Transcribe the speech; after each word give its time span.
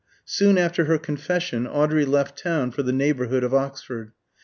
Soon 0.25 0.57
after 0.57 0.85
her 0.85 0.97
confession 0.97 1.67
Audrey 1.67 2.05
left 2.05 2.35
town 2.35 2.71
for 2.71 2.81
the 2.81 2.91
neighbourhood 2.91 3.43
of 3.43 3.53
Oxford. 3.53 4.13